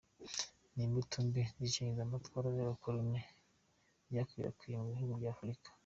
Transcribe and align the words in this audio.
Ni 0.73 0.83
imbuto 0.87 1.15
mbi 1.27 1.41
z’icengezamatwara 1.59 2.47
ry’abakoloni 2.55 3.21
ryakwirakwijwe 4.09 4.77
mu 4.81 4.89
bihugu 4.91 5.13
bya 5.19 5.31
Afurika. 5.35 5.67